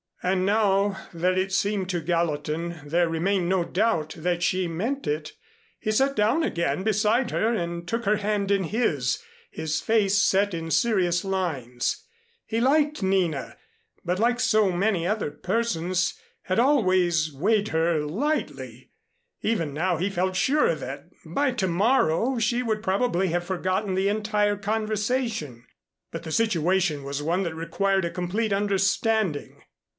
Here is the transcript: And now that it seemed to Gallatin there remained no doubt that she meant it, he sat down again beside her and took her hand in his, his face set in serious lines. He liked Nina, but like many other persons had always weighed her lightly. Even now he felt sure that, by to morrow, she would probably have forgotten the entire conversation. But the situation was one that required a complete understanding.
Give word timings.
And 0.23 0.45
now 0.45 0.97
that 1.15 1.37
it 1.37 1.51
seemed 1.51 1.89
to 1.91 1.99
Gallatin 2.01 2.81
there 2.85 3.09
remained 3.09 3.49
no 3.49 3.63
doubt 3.63 4.13
that 4.17 4.41
she 4.43 4.67
meant 4.67 5.07
it, 5.07 5.33
he 5.79 5.91
sat 5.91 6.15
down 6.15 6.43
again 6.43 6.83
beside 6.83 7.31
her 7.31 7.51
and 7.53 7.87
took 7.87 8.05
her 8.05 8.17
hand 8.17 8.51
in 8.51 8.65
his, 8.65 9.19
his 9.49 9.79
face 9.81 10.19
set 10.19 10.53
in 10.55 10.69
serious 10.69 11.23
lines. 11.25 12.03
He 12.45 12.61
liked 12.61 13.01
Nina, 13.01 13.57
but 14.05 14.19
like 14.19 14.39
many 14.53 15.07
other 15.07 15.31
persons 15.31 16.19
had 16.43 16.59
always 16.59 17.33
weighed 17.33 17.67
her 17.69 18.01
lightly. 18.01 18.91
Even 19.41 19.71
now 19.73 19.97
he 19.97 20.09
felt 20.09 20.35
sure 20.35 20.73
that, 20.75 21.05
by 21.25 21.51
to 21.51 21.67
morrow, 21.67 22.37
she 22.37 22.61
would 22.61 22.83
probably 22.83 23.29
have 23.29 23.43
forgotten 23.43 23.95
the 23.95 24.09
entire 24.09 24.57
conversation. 24.57 25.63
But 26.11 26.23
the 26.23 26.31
situation 26.31 27.03
was 27.03 27.23
one 27.23 27.41
that 27.43 27.55
required 27.55 28.05
a 28.05 28.11
complete 28.11 28.53
understanding. 28.53 29.63